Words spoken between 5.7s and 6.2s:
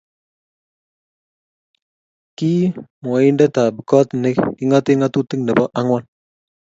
angwan